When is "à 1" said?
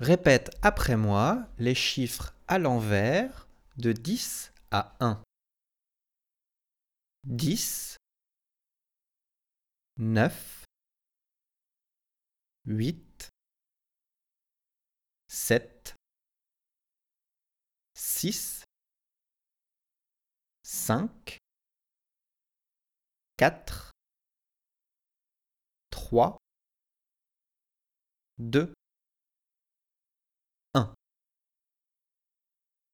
4.70-5.22